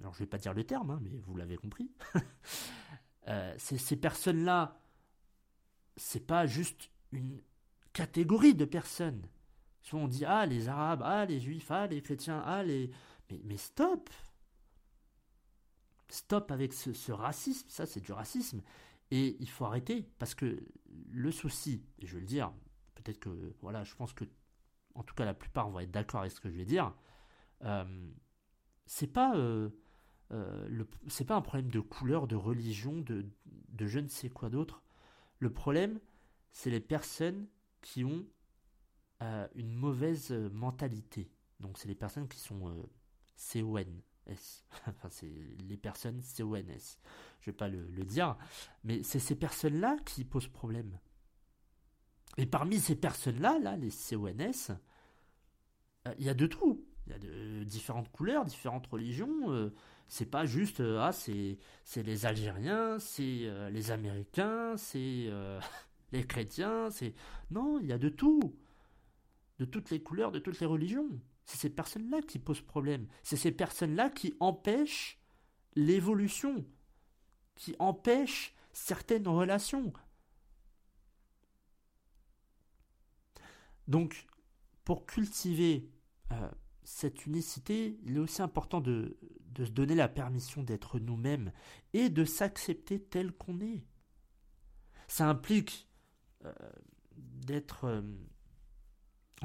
alors 0.00 0.14
je 0.14 0.20
vais 0.20 0.26
pas 0.26 0.38
dire 0.38 0.54
le 0.54 0.62
terme 0.62 0.90
hein, 0.90 1.00
mais 1.02 1.18
vous 1.26 1.36
l'avez 1.36 1.56
compris. 1.56 1.90
ces 3.58 3.96
personnes-là 3.96 4.80
c'est 5.96 6.26
pas 6.26 6.46
juste 6.46 6.90
une 7.10 7.40
catégorie 7.92 8.54
de 8.54 8.64
personnes 8.64 9.26
Souvent 9.82 10.04
on 10.04 10.08
dit 10.08 10.24
ah 10.24 10.46
les 10.46 10.68
arabes, 10.68 11.02
ah 11.04 11.26
les 11.26 11.40
juifs, 11.40 11.70
ah 11.70 11.86
les 11.86 12.02
chrétiens, 12.02 12.42
ah 12.44 12.62
les. 12.62 12.90
Mais, 13.44 13.56
stop 13.56 14.10
Stop 16.08 16.50
avec 16.50 16.74
ce, 16.74 17.10
racisme, 17.10 17.66
ça 17.70 17.86
c'est 17.86 18.00
du 18.00 18.12
racisme. 18.12 18.62
Et 19.10 19.36
il 19.40 19.48
faut 19.48 19.64
arrêter, 19.64 20.06
parce 20.18 20.34
que 20.34 20.62
le 21.10 21.30
souci, 21.30 21.82
et 21.98 22.06
je 22.06 22.14
vais 22.14 22.20
le 22.20 22.26
dire, 22.26 22.52
peut-être 22.94 23.18
que, 23.18 23.54
voilà, 23.62 23.82
je 23.84 23.94
pense 23.94 24.12
que, 24.12 24.24
en 24.94 25.02
tout 25.02 25.14
cas 25.14 25.24
la 25.24 25.32
plupart 25.34 25.70
vont 25.70 25.80
être 25.80 25.90
d'accord 25.90 26.20
avec 26.20 26.32
ce 26.32 26.40
que 26.40 26.50
je 26.50 26.56
vais 26.56 26.66
dire, 26.66 26.94
euh, 27.64 28.10
c'est 28.84 29.06
pas, 29.06 29.34
euh, 29.36 29.70
euh, 30.32 30.84
c'est 31.08 31.24
pas 31.24 31.36
un 31.36 31.40
problème 31.40 31.70
de 31.70 31.80
couleur, 31.80 32.26
de 32.26 32.36
religion, 32.36 33.00
de, 33.00 33.26
de 33.46 33.86
je 33.86 33.98
ne 33.98 34.08
sais 34.08 34.28
quoi 34.28 34.50
d'autre. 34.50 34.82
Le 35.38 35.50
problème, 35.50 35.98
c'est 36.50 36.70
les 36.70 36.80
personnes 36.80 37.48
qui 37.80 38.04
ont 38.04 38.26
une 39.54 39.72
mauvaise 39.72 40.30
euh, 40.30 40.48
mentalité. 40.50 41.30
Donc 41.60 41.78
c'est 41.78 41.88
les 41.88 41.94
personnes 41.94 42.28
qui 42.28 42.38
sont 42.38 42.68
euh, 42.68 42.82
CONS. 43.36 43.84
enfin 44.86 45.08
c'est 45.10 45.32
les 45.68 45.76
personnes 45.76 46.20
CONS. 46.36 46.98
Je 47.40 47.46
vais 47.46 47.56
pas 47.56 47.68
le, 47.68 48.04
dire, 48.04 48.36
mais 48.84 49.02
c'est 49.02 49.18
ces 49.18 49.34
personnes-là 49.34 49.96
qui 50.04 50.24
posent 50.24 50.48
problème. 50.48 50.98
Et 52.38 52.46
parmi 52.46 52.80
ces 52.80 52.96
personnes-là, 52.96 53.58
là, 53.58 53.76
les 53.76 53.90
CONS, 53.90 54.70
euh, 56.06 56.14
il 56.18 56.24
y 56.24 56.28
a 56.28 56.34
de 56.34 56.46
tout. 56.46 56.84
Il 57.06 57.12
y 57.12 57.16
a 57.16 57.18
de 57.18 57.64
différentes 57.64 58.10
couleurs, 58.12 58.44
différentes 58.44 58.86
religions. 58.86 59.72
c'est 60.06 60.30
pas 60.30 60.44
juste 60.46 60.80
ah 60.80 61.10
c'est 61.10 61.58
c'est 61.84 62.04
les 62.04 62.26
Algériens, 62.26 63.00
c'est 63.00 63.50
les 63.72 63.90
Américains, 63.90 64.76
c'est 64.76 65.28
les 66.12 66.24
chrétiens, 66.24 66.90
c'est 66.90 67.12
non, 67.50 67.80
il 67.80 67.88
y 67.88 67.92
a 67.92 67.98
de 67.98 68.08
tout 68.08 68.54
de 69.58 69.64
toutes 69.64 69.90
les 69.90 70.02
couleurs, 70.02 70.32
de 70.32 70.38
toutes 70.38 70.60
les 70.60 70.66
religions. 70.66 71.08
C'est 71.44 71.58
ces 71.58 71.70
personnes-là 71.70 72.22
qui 72.22 72.38
posent 72.38 72.60
problème. 72.60 73.06
C'est 73.22 73.36
ces 73.36 73.52
personnes-là 73.52 74.10
qui 74.10 74.34
empêchent 74.40 75.20
l'évolution, 75.74 76.64
qui 77.54 77.74
empêchent 77.78 78.54
certaines 78.72 79.28
relations. 79.28 79.92
Donc, 83.88 84.26
pour 84.84 85.06
cultiver 85.06 85.90
euh, 86.32 86.50
cette 86.82 87.26
unicité, 87.26 87.98
il 88.04 88.16
est 88.16 88.20
aussi 88.20 88.42
important 88.42 88.80
de, 88.80 89.18
se 89.56 89.70
donner 89.70 89.94
la 89.94 90.08
permission 90.08 90.62
d'être 90.62 90.98
nous-mêmes 90.98 91.52
et 91.92 92.08
de 92.08 92.24
s'accepter 92.24 93.02
tel 93.02 93.32
qu'on 93.32 93.60
est. 93.60 93.84
Ça 95.08 95.28
implique 95.28 95.88
euh, 96.44 96.52
d'être 97.16 97.84
euh, 97.84 98.02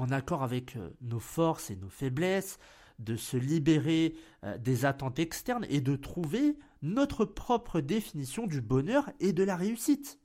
en 0.00 0.10
accord 0.10 0.42
avec 0.42 0.76
euh, 0.76 0.90
nos 1.00 1.20
forces 1.20 1.70
et 1.70 1.76
nos 1.76 1.88
faiblesses, 1.88 2.58
de 2.98 3.16
se 3.16 3.36
libérer 3.36 4.14
euh, 4.44 4.58
des 4.58 4.84
attentes 4.84 5.18
externes 5.18 5.66
et 5.68 5.80
de 5.80 5.96
trouver 5.96 6.58
notre 6.82 7.24
propre 7.24 7.80
définition 7.80 8.46
du 8.46 8.60
bonheur 8.60 9.10
et 9.20 9.32
de 9.32 9.42
la 9.44 9.56
réussite. 9.56 10.18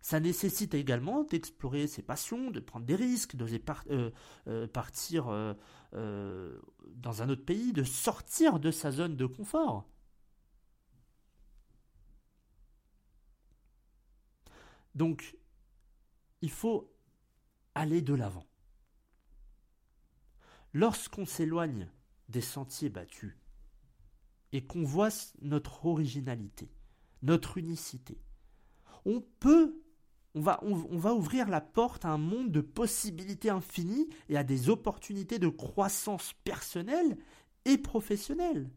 Ça 0.00 0.20
nécessite 0.20 0.74
également 0.74 1.24
d'explorer 1.24 1.86
ses 1.86 2.02
passions, 2.02 2.50
de 2.50 2.60
prendre 2.60 2.86
des 2.86 2.94
risques, 2.94 3.36
d'oser 3.36 3.62
euh, 3.90 4.66
partir 4.68 5.26
dans 5.92 7.22
un 7.22 7.28
autre 7.28 7.44
pays, 7.44 7.72
de 7.72 7.82
sortir 7.82 8.60
de 8.60 8.70
sa 8.70 8.90
zone 8.90 9.16
de 9.16 9.26
confort. 9.26 9.88
Donc, 14.94 15.36
il 16.42 16.50
faut 16.50 16.90
aller 17.78 18.02
de 18.02 18.14
l'avant. 18.14 18.46
Lorsqu'on 20.72 21.24
s'éloigne 21.24 21.88
des 22.28 22.40
sentiers 22.40 22.90
battus 22.90 23.36
et 24.52 24.66
qu'on 24.66 24.82
voit 24.82 25.10
notre 25.40 25.86
originalité, 25.86 26.70
notre 27.22 27.56
unicité, 27.56 28.18
on 29.04 29.22
peut, 29.40 29.80
on 30.34 30.40
va, 30.40 30.60
va 30.62 31.14
ouvrir 31.14 31.48
la 31.48 31.60
porte 31.60 32.04
à 32.04 32.10
un 32.10 32.18
monde 32.18 32.50
de 32.50 32.60
possibilités 32.60 33.50
infinies 33.50 34.08
et 34.28 34.36
à 34.36 34.44
des 34.44 34.68
opportunités 34.68 35.38
de 35.38 35.48
croissance 35.48 36.34
personnelle 36.44 37.16
et 37.64 37.78
professionnelle. 37.78 38.70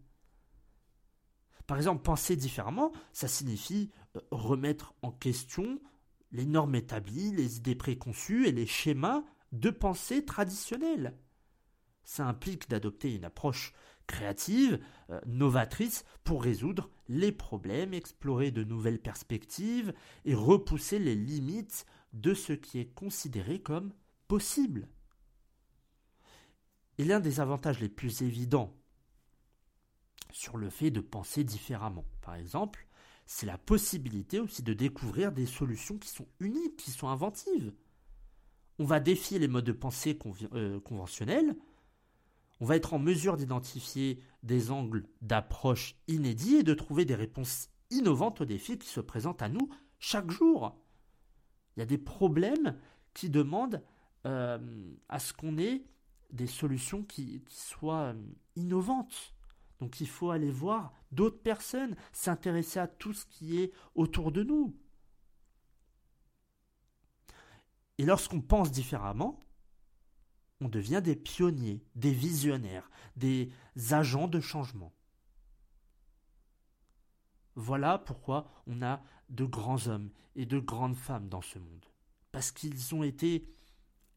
Par 1.67 1.77
exemple, 1.77 2.03
penser 2.03 2.36
différemment, 2.36 2.91
ça 3.13 3.27
signifie 3.27 3.91
euh, 4.15 4.20
remettre 4.31 4.93
en 5.01 5.12
question 5.12 5.79
les 6.31 6.45
normes 6.45 6.75
établies, 6.75 7.31
les 7.31 7.57
idées 7.57 7.75
préconçues 7.75 8.47
et 8.47 8.51
les 8.51 8.65
schémas 8.65 9.23
de 9.51 9.69
pensée 9.69 10.25
traditionnels. 10.25 11.17
Ça 12.03 12.25
implique 12.25 12.69
d'adopter 12.69 13.13
une 13.13 13.25
approche 13.25 13.73
créative, 14.07 14.79
euh, 15.09 15.19
novatrice, 15.25 16.03
pour 16.23 16.43
résoudre 16.43 16.89
les 17.07 17.31
problèmes, 17.31 17.93
explorer 17.93 18.51
de 18.51 18.63
nouvelles 18.63 19.01
perspectives 19.01 19.93
et 20.25 20.33
repousser 20.33 21.00
les 21.00 21.15
limites 21.15 21.85
de 22.13 22.33
ce 22.33 22.53
qui 22.53 22.79
est 22.79 22.93
considéré 22.93 23.61
comme 23.61 23.93
possible. 24.27 24.89
Et 26.97 27.05
l'un 27.05 27.19
des 27.19 27.39
avantages 27.39 27.79
les 27.79 27.89
plus 27.89 28.21
évidents 28.21 28.75
sur 30.31 30.57
le 30.57 30.69
fait 30.69 30.91
de 30.91 31.01
penser 31.01 31.43
différemment, 31.43 32.05
par 32.21 32.35
exemple, 32.35 32.88
c'est 33.33 33.45
la 33.45 33.57
possibilité 33.57 34.41
aussi 34.41 34.61
de 34.61 34.73
découvrir 34.73 35.31
des 35.31 35.45
solutions 35.45 35.97
qui 35.97 36.09
sont 36.09 36.27
uniques, 36.41 36.75
qui 36.75 36.91
sont 36.91 37.07
inventives. 37.07 37.71
On 38.77 38.83
va 38.83 39.00
défier 39.00 39.39
les 39.39 39.47
modes 39.47 39.63
de 39.63 39.71
pensée 39.71 40.19
euh, 40.53 40.81
conventionnels, 40.81 41.55
on 42.59 42.65
va 42.65 42.75
être 42.75 42.93
en 42.93 43.00
mesure 43.00 43.38
d'identifier 43.38 44.21
des 44.43 44.69
angles 44.69 45.05
d'approche 45.21 45.95
inédits 46.09 46.57
et 46.57 46.63
de 46.63 46.73
trouver 46.73 47.05
des 47.05 47.15
réponses 47.15 47.69
innovantes 47.89 48.41
aux 48.41 48.45
défis 48.45 48.77
qui 48.77 48.89
se 48.89 49.00
présentent 49.00 49.41
à 49.41 49.47
nous 49.47 49.69
chaque 49.97 50.29
jour. 50.29 50.77
Il 51.75 51.79
y 51.79 51.83
a 51.83 51.88
des 51.88 51.97
problèmes 51.97 52.77
qui 53.13 53.29
demandent 53.29 53.81
euh, 54.25 54.59
à 55.07 55.19
ce 55.19 55.31
qu'on 55.31 55.57
ait 55.57 55.85
des 56.33 56.47
solutions 56.47 57.03
qui, 57.03 57.41
soient 57.47 58.13
euh, 58.13 58.21
innovantes. 58.57 59.33
Donc 59.79 60.01
il 60.01 60.07
faut 60.07 60.31
aller 60.31 60.51
voir 60.51 60.91
d'autres 61.12 61.41
personnes, 61.41 61.96
s'intéresser 62.13 62.80
à 62.80 62.88
tout 62.88 63.13
ce 63.13 63.25
qui 63.25 63.60
est 63.60 63.72
autour 63.96 64.32
de 64.32 64.44
nous. 64.44 64.75
Et 67.98 68.06
lorsqu'on 68.06 68.41
pense 68.41 68.72
différemment, 68.72 69.46
on 70.60 70.70
devient 70.70 71.01
des 71.03 71.15
pionniers, 71.15 71.84
des 71.96 72.13
visionnaires, 72.13 72.89
des 73.15 73.51
agents 73.91 74.27
de 74.27 74.39
changement. 74.39 74.94
Voilà 77.56 77.98
pourquoi 77.98 78.48
on 78.68 78.82
a 78.82 79.03
de 79.30 79.46
grands 79.46 79.88
hommes 79.88 80.12
et 80.36 80.46
de 80.46 80.60
grandes 80.60 80.96
femmes 80.96 81.30
dans 81.30 81.41
ce 81.41 81.60
monde. 81.60 81.86
Parce 82.32 82.51
qu'ils 82.51 82.96
ont 82.96 83.03
été 83.03 83.48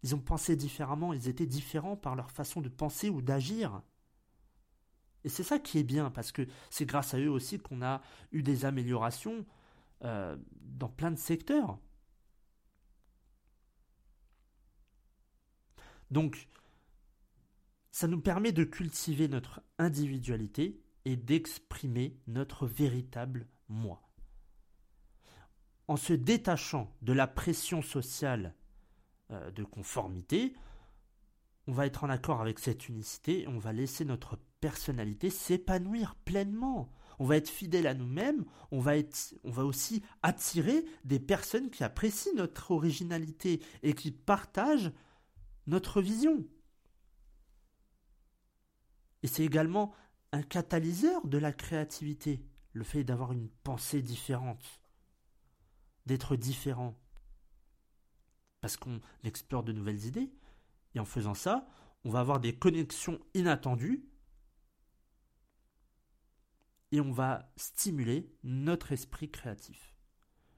Ils 0.05 0.15
ont 0.15 0.21
pensé 0.21 0.55
différemment, 0.55 1.15
ils 1.15 1.29
étaient 1.29 1.47
différents 1.47 1.97
par 1.97 2.15
leur 2.15 2.31
façon 2.31 2.61
de 2.61 2.69
penser 2.69 3.09
ou 3.09 3.23
d'agir. 3.23 3.81
Et 5.25 5.29
c'est 5.29 5.43
ça 5.43 5.59
qui 5.59 5.79
est 5.79 5.85
bien, 5.85 6.11
parce 6.11 6.33
que 6.33 6.47
c'est 6.71 6.85
grâce 6.85 7.15
à 7.15 7.19
eux 7.19 7.31
aussi 7.31 7.59
qu'on 7.59 7.83
a 7.83 8.03
eu 8.31 8.43
des 8.43 8.65
améliorations 8.67 9.47
euh, 10.05 10.37
dans 10.61 10.89
plein 10.89 11.11
de 11.11 11.19
secteurs. 11.19 11.79
Donc, 16.11 16.49
ça 17.91 18.07
nous 18.07 18.21
permet 18.21 18.53
de 18.53 18.65
cultiver 18.65 19.29
notre 19.29 19.63
individualité 19.79 20.81
et 21.05 21.17
d'exprimer 21.17 22.19
notre 22.27 22.67
véritable 22.67 23.47
moi. 23.69 24.03
En 25.89 25.97
se 25.97 26.13
détachant 26.13 26.95
de 27.03 27.13
la 27.13 27.27
pression 27.27 27.83
sociale 27.83 28.55
euh, 29.31 29.51
de 29.53 29.65
conformité, 29.65 30.55
on 31.67 31.73
va 31.73 31.87
être 31.87 32.05
en 32.05 32.11
accord 32.11 32.41
avec 32.41 32.59
cette 32.59 32.89
unicité 32.89 33.43
et 33.43 33.49
on 33.49 33.59
va 33.59 33.73
laisser 33.73 34.05
notre 34.05 34.39
personnalité 34.65 35.29
s'épanouir 35.29 36.15
pleinement. 36.25 36.91
On 37.19 37.27
va 37.27 37.37
être 37.37 37.51
fidèle 37.51 37.87
à 37.87 37.93
nous-mêmes, 37.93 38.47
on 38.71 38.79
on 38.79 39.51
va 39.51 39.65
aussi 39.67 40.03
attirer 40.23 40.87
des 41.05 41.21
personnes 41.21 41.69
qui 41.69 41.85
apprécient 41.85 42.33
notre 42.35 42.71
originalité 42.71 43.63
et 43.83 43.93
qui 43.93 44.11
partagent 44.11 44.91
notre 45.67 46.01
vision. 46.01 46.47
Et 49.23 49.27
c'est 49.27 49.45
également 49.45 49.93
un 50.33 50.43
catalyseur 50.43 51.27
de 51.27 51.37
la 51.37 51.53
créativité, 51.53 52.43
le 52.73 52.85
fait 52.85 53.05
d'avoir 53.05 53.33
une 53.33 53.51
pensée 53.51 54.01
différente, 54.01 54.81
d'être 56.07 56.37
différent. 56.37 56.99
Parce 58.63 58.79
qu'on 58.79 58.99
explore 59.25 59.63
de 59.63 59.73
nouvelles 59.73 60.07
idées, 60.07 60.33
et 60.95 61.01
en 61.01 61.05
faisant 61.05 61.35
ça, 61.35 61.69
on 62.05 62.09
va 62.09 62.21
avoir 62.21 62.41
des 62.41 62.57
connexions 62.57 63.21
inattendues, 63.35 64.09
et 66.95 67.01
on 67.01 67.11
va 67.11 67.51
stimuler 67.57 68.31
notre 68.45 68.93
esprit 68.93 69.29
créatif. 69.29 69.95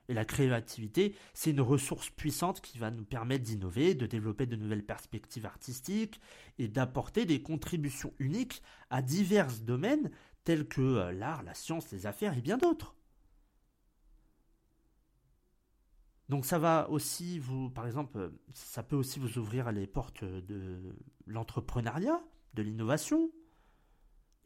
Et 0.09 0.15
la 0.15 0.27
créativité, 0.27 1.17
c'est 1.33 1.51
une 1.51 1.63
ressource 1.63 2.11
puissante 2.11 2.61
qui 2.61 2.79
va 2.79 2.91
nous 2.91 3.05
permettre 3.05 3.45
d'innover, 3.45 3.95
de 3.95 4.07
développer 4.07 4.47
de 4.47 4.55
nouvelles 4.55 4.85
perspectives 4.85 5.47
artistiques 5.47 6.21
et 6.59 6.69
d'apporter 6.69 7.25
des 7.25 7.43
contributions 7.43 8.13
uniques 8.19 8.63
à 8.91 9.01
divers 9.03 9.49
domaines 9.63 10.11
tels 10.45 10.69
que 10.69 10.81
euh, 10.81 11.13
l'art, 11.13 11.43
la 11.43 11.55
science, 11.55 11.91
les 11.91 12.07
affaires 12.07 12.37
et 12.37 12.43
bien 12.43 12.59
d'autres. 12.59 12.95
Donc 16.29 16.45
ça 16.45 16.59
va 16.59 16.91
aussi 16.91 17.39
vous, 17.39 17.71
par 17.71 17.87
exemple, 17.87 18.19
euh, 18.19 18.31
ça 18.53 18.83
peut 18.83 18.97
aussi 18.97 19.19
vous 19.19 19.39
ouvrir 19.39 19.73
les 19.73 19.87
portes 19.87 20.23
de 20.23 20.97
l'entrepreneuriat, 21.27 22.23
de 22.55 22.63
l'innovation. 22.63 23.33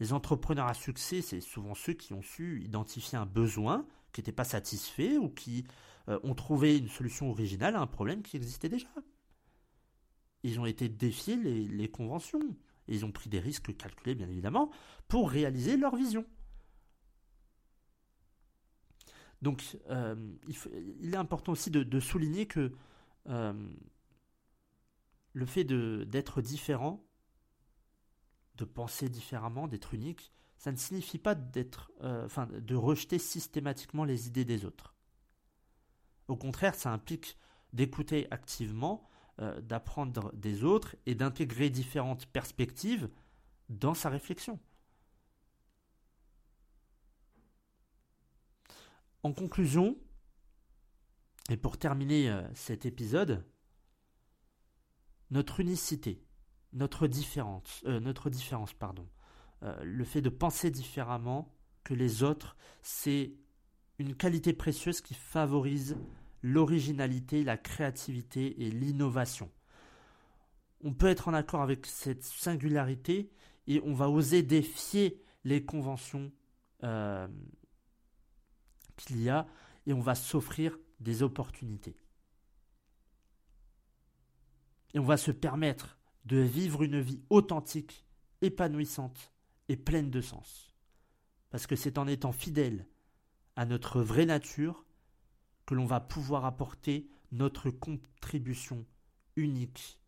Les 0.00 0.14
entrepreneurs 0.14 0.66
à 0.66 0.74
succès, 0.74 1.20
c'est 1.20 1.42
souvent 1.42 1.74
ceux 1.74 1.92
qui 1.92 2.14
ont 2.14 2.22
su 2.22 2.62
identifier 2.64 3.18
un 3.18 3.26
besoin, 3.26 3.86
qui 4.12 4.20
n'étaient 4.20 4.32
pas 4.32 4.44
satisfaits 4.44 5.18
ou 5.20 5.28
qui 5.28 5.64
euh, 6.08 6.18
ont 6.22 6.34
trouvé 6.34 6.78
une 6.78 6.88
solution 6.88 7.30
originale 7.30 7.76
à 7.76 7.80
un 7.80 7.86
problème 7.86 8.22
qui 8.22 8.36
existait 8.36 8.70
déjà. 8.70 8.88
Ils 10.42 10.58
ont 10.58 10.64
été 10.64 10.88
défier 10.88 11.36
les, 11.36 11.90
conventions. 11.90 12.40
Ils 12.88 13.04
ont 13.04 13.12
pris 13.12 13.28
des 13.28 13.40
risques 13.40 13.76
calculés, 13.76 14.14
bien 14.14 14.28
évidemment, 14.28 14.70
pour 15.06 15.30
réaliser 15.30 15.76
leur 15.76 15.94
vision. 15.94 16.24
Donc, 19.42 19.78
euh, 19.90 20.16
il, 20.98 21.14
est 21.14 21.18
important 21.18 21.52
aussi 21.52 21.70
de, 21.70 22.00
souligner 22.00 22.46
que 22.46 22.72
euh, 23.28 23.68
le 25.34 25.46
fait 25.46 25.64
d'être 25.64 26.40
différent, 26.40 27.04
de 28.60 28.64
penser 28.66 29.08
différemment, 29.08 29.66
d'être 29.66 29.94
unique, 29.94 30.30
ça 30.58 30.70
ne 30.70 30.76
signifie 30.76 31.18
pas 31.18 31.34
d'être, 31.34 31.90
euh, 32.02 32.28
de 32.60 32.74
rejeter 32.74 33.18
systématiquement 33.18 34.04
les 34.04 34.28
idées 34.28 34.44
des 34.44 34.66
autres. 34.66 34.94
Au 36.28 36.36
contraire, 36.36 36.74
ça 36.74 36.92
implique 36.92 37.38
d'écouter 37.72 38.28
activement, 38.30 39.08
euh, 39.40 39.60
d'apprendre 39.62 40.30
des 40.34 40.62
autres 40.64 40.96
et 41.06 41.14
d'intégrer 41.14 41.70
différentes 41.70 42.26
perspectives 42.26 43.08
dans 43.70 43.94
sa 43.94 44.10
réflexion. 44.10 44.60
En 49.22 49.32
conclusion, 49.32 49.96
et 51.48 51.56
pour 51.56 51.78
terminer 51.78 52.30
euh, 52.30 52.42
cet 52.54 52.84
épisode, 52.84 53.46
notre 55.30 55.60
unicité, 55.60 56.22
notre 56.72 57.06
différence, 57.06 57.82
notre 57.84 58.30
différence, 58.30 58.72
pardon, 58.72 59.06
euh, 59.62 59.76
le 59.84 60.04
fait 60.04 60.22
de 60.22 60.30
penser 60.30 60.70
différemment 60.70 61.54
que 61.84 61.92
les 61.92 62.22
autres, 62.22 62.56
c'est 62.82 63.34
une 63.98 64.14
qualité 64.14 64.52
précieuse 64.52 65.00
qui 65.00 65.14
favorise 65.14 65.98
l'originalité, 66.42 67.44
la 67.44 67.58
créativité 67.58 68.62
et 68.62 68.70
l'innovation. 68.70 69.50
On 70.82 70.94
peut 70.94 71.08
être 71.08 71.28
en 71.28 71.34
accord 71.34 71.60
avec 71.60 71.84
cette 71.84 72.22
singularité 72.22 73.30
et 73.66 73.82
on 73.84 73.92
va 73.92 74.08
oser 74.08 74.42
défier 74.42 75.22
les 75.44 75.62
conventions 75.64 76.32
euh, 76.82 77.28
qu'il 78.96 79.20
y 79.20 79.28
a 79.28 79.46
et 79.86 79.92
on 79.92 80.00
va 80.00 80.14
s'offrir 80.14 80.78
des 81.00 81.22
opportunités. 81.22 81.96
Et 84.94 84.98
on 84.98 85.04
va 85.04 85.18
se 85.18 85.30
permettre 85.30 85.99
de 86.24 86.38
vivre 86.38 86.82
une 86.82 87.00
vie 87.00 87.22
authentique, 87.30 88.04
épanouissante 88.42 89.32
pleine 89.76 90.10
de 90.10 90.20
sens. 90.20 90.74
Parce 91.50 91.66
que 91.66 91.76
c'est 91.76 91.98
en 91.98 92.06
étant 92.06 92.32
fidèle 92.32 92.86
à 93.56 93.66
notre 93.66 94.00
vraie 94.00 94.26
nature 94.26 94.84
que 95.66 95.74
l'on 95.74 95.86
va 95.86 96.00
pouvoir 96.00 96.44
apporter 96.44 97.08
notre 97.32 97.70
contribution 97.70 98.86
unique 99.36 100.00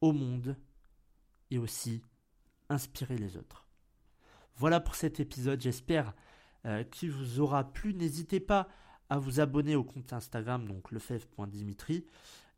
au 0.00 0.12
monde 0.12 0.56
et 1.50 1.58
aussi 1.58 2.02
inspirer 2.68 3.16
les 3.16 3.36
autres. 3.36 3.66
Voilà 4.56 4.80
pour 4.80 4.94
cet 4.94 5.20
épisode, 5.20 5.60
j'espère 5.60 6.14
euh, 6.64 6.82
qu'il 6.84 7.10
vous 7.10 7.40
aura 7.40 7.64
plu. 7.72 7.94
N'hésitez 7.94 8.40
pas 8.40 8.68
à 9.08 9.18
vous 9.18 9.40
abonner 9.40 9.76
au 9.76 9.84
compte 9.84 10.12
Instagram, 10.12 10.66
donc 10.66 10.90
lefebvre.dimitri, 10.90 12.06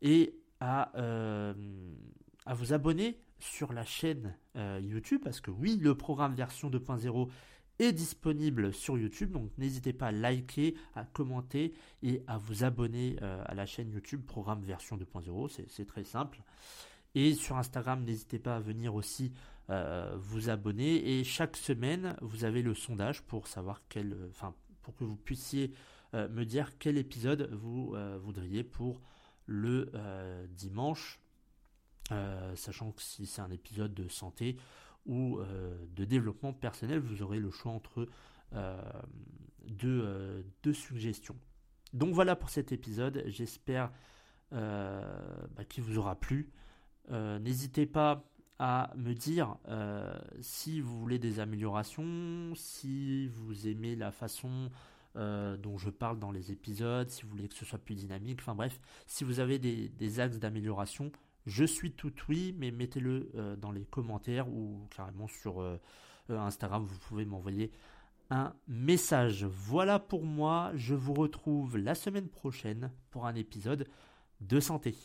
et 0.01 0.39
à, 0.59 0.97
euh, 0.97 1.53
à 2.49 2.55
vous 2.55 2.73
abonner 2.73 3.19
sur 3.37 3.73
la 3.73 3.85
chaîne 3.85 4.35
euh, 4.55 4.79
YouTube, 4.81 5.21
parce 5.23 5.39
que 5.39 5.51
oui, 5.51 5.77
le 5.79 5.93
programme 5.93 6.33
version 6.33 6.71
2.0 6.71 7.29
est 7.77 7.93
disponible 7.93 8.73
sur 8.73 8.97
YouTube, 8.97 9.29
donc 9.29 9.51
n'hésitez 9.59 9.93
pas 9.93 10.07
à 10.07 10.11
liker, 10.11 10.73
à 10.95 11.05
commenter 11.05 11.75
et 12.01 12.23
à 12.25 12.39
vous 12.39 12.63
abonner 12.63 13.17
euh, 13.21 13.43
à 13.45 13.53
la 13.53 13.67
chaîne 13.67 13.91
YouTube 13.91 14.25
programme 14.25 14.63
version 14.63 14.97
2.0, 14.97 15.63
c'est 15.67 15.85
très 15.85 16.03
simple. 16.03 16.41
Et 17.13 17.35
sur 17.35 17.55
Instagram, 17.55 18.03
n'hésitez 18.03 18.39
pas 18.39 18.55
à 18.55 18.59
venir 18.59 18.95
aussi 18.95 19.31
euh, 19.69 20.17
vous 20.17 20.49
abonner. 20.49 21.19
Et 21.19 21.23
chaque 21.23 21.55
semaine, 21.55 22.15
vous 22.21 22.45
avez 22.45 22.63
le 22.63 22.73
sondage 22.73 23.21
pour 23.21 23.45
savoir 23.45 23.83
quel, 23.89 24.17
enfin, 24.31 24.55
pour 24.81 24.95
que 24.95 25.03
vous 25.03 25.17
puissiez 25.17 25.71
me 26.13 26.45
dire 26.45 26.79
quel 26.79 26.97
épisode 26.97 27.47
vous 27.53 27.95
voudriez 28.19 28.63
pour 28.63 29.01
le 29.45 29.91
dimanche 30.49 31.19
euh, 32.11 32.55
sachant 32.55 32.91
que 32.91 33.01
si 33.01 33.25
c'est 33.25 33.41
un 33.41 33.51
épisode 33.51 33.93
de 33.93 34.07
santé 34.07 34.57
ou 35.05 35.37
euh, 35.37 35.77
de 35.95 36.05
développement 36.05 36.53
personnel, 36.53 36.99
vous 36.99 37.21
aurez 37.21 37.39
le 37.39 37.51
choix 37.51 37.71
entre 37.71 38.07
euh, 38.53 38.81
deux, 39.63 40.73
suggestions. 40.73 41.37
Donc 41.93 42.13
voilà 42.13 42.35
pour 42.35 42.49
cet 42.49 42.71
épisode, 42.71 43.23
j'espère 43.27 43.91
bah, 44.51 45.65
qu'il 45.67 45.83
vous 45.83 45.97
aura 45.97 46.15
plu. 46.19 46.51
N'hésitez 47.09 47.85
pas 47.85 48.23
à 48.57 48.91
me 48.95 49.13
dire 49.13 49.57
si 50.41 50.81
vous 50.81 50.99
voulez 50.99 51.19
des 51.19 51.39
améliorations, 51.39 52.53
si 52.55 53.27
vous 53.27 53.67
aimez 53.67 53.95
la 53.95 54.11
façon 54.11 54.69
dont 55.15 55.77
je 55.77 55.89
parle 55.89 56.19
dans 56.19 56.31
les 56.31 56.51
épisodes, 56.51 57.09
si 57.09 57.23
vous 57.23 57.29
voulez 57.29 57.47
que 57.47 57.55
ce 57.55 57.65
soit 57.65 57.79
plus 57.79 57.95
dynamique, 57.95 58.39
enfin 58.41 58.55
bref, 58.55 58.79
si 59.07 59.23
vous 59.23 59.39
avez 59.39 59.57
des 59.59 60.19
axes 60.19 60.37
d'amélioration, 60.37 61.11
je 61.49 61.63
suis 61.63 61.91
tout 61.91 62.13
oui, 62.29 62.55
mais 62.57 62.69
mettez-le 62.69 63.31
euh, 63.35 63.55
dans 63.55 63.71
les 63.71 63.83
commentaires 63.85 64.47
ou 64.47 64.87
carrément 64.95 65.27
sur 65.27 65.61
euh, 65.61 65.77
euh, 66.29 66.39
Instagram, 66.39 66.83
vous 66.85 66.99
pouvez 66.99 67.25
m'envoyer 67.25 67.71
un 68.29 68.53
message. 68.67 69.45
Voilà 69.45 69.97
pour 69.97 70.23
moi, 70.23 70.71
je 70.75 70.93
vous 70.93 71.15
retrouve 71.15 71.77
la 71.77 71.95
semaine 71.95 72.29
prochaine 72.29 72.91
pour 73.09 73.25
un 73.25 73.33
épisode 73.33 73.87
de 74.41 74.59
santé. 74.59 74.95